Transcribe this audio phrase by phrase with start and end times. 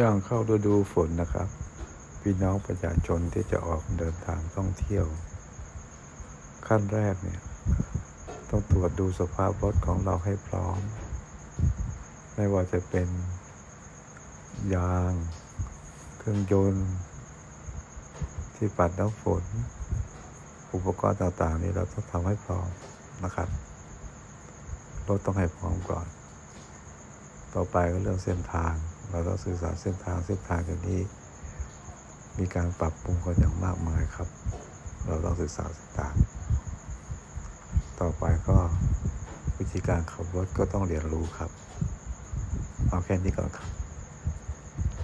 [0.00, 1.48] ย่างเข้าฤดูฝนนะครับ
[2.20, 5.06] พี่น้องประชาชนที่จะออกเดินทางท่องเที่ยว
[6.66, 7.40] ขั้นแรกเนี่ย
[8.50, 10.80] ต้องตรวจดูสภาพรถของเราให้พร้อม
[12.34, 13.08] ไม่ว่าจะเป็น
[14.74, 15.12] ยาง
[16.18, 16.90] เครื่องยนต์
[18.56, 19.44] ที่ปัดน้ำฝน
[20.74, 22.68] อุปกรณ์ต่างๆ นี้เราต้องทำให้พร้อม
[23.24, 23.48] นะครับ
[25.08, 26.06] รถต้องให้พร้อมก่อน
[27.54, 28.74] ต่อไปก็เรื่องเส้นทาง
[29.14, 31.00] เราต้องศึกษาเส้นทางเส้นทางอย่างนี้
[32.38, 34.28] มีการปรับปรุงกันอย่างมากมายครับ
[35.06, 36.14] เราต้องศึกษาเส้นทาง
[38.00, 38.58] ต่อไปก็
[39.58, 41.50] วิธีการขับรถก็ต้องเรียนรู้ครับ
[42.88, 43.83] เอาแค่นี้ก่อนครับ